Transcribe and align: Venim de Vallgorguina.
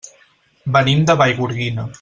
Venim 0.77 1.05
de 1.11 1.19
Vallgorguina. 1.23 1.89